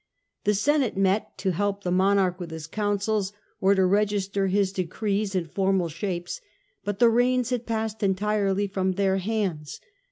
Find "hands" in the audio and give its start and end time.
9.17-9.79